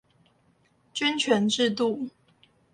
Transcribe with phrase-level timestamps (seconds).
[0.93, 2.09] 均權制度